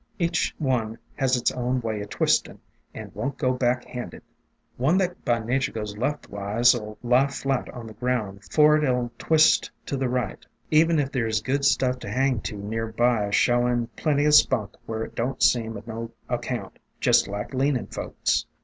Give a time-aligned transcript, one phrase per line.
[0.17, 2.57] Each one has its own way o' twistin',
[2.91, 4.23] and won't go back handed.
[4.75, 8.83] One that by nature goes left wise '11 lie flat on the ground 'fore it
[8.83, 12.87] '11 twist to the right, even if there 's good stuff to hang to near
[12.87, 17.85] by— showin' plenty o' spunk where it don't seem of no account, jest like leanin'
[17.85, 18.47] folks.